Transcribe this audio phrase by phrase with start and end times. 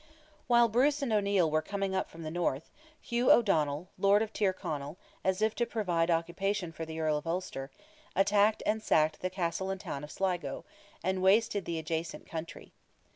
[0.47, 4.97] While Bruce and O'Neil were coming up from the north, Hugh O'Donnell, lord of Tyrconnell,
[5.23, 7.69] as if to provide occupation for the Earl of Ulster,
[8.15, 10.65] attacked and sacked the castle and town of Sligo,
[11.03, 12.73] and wasted the adjacent country.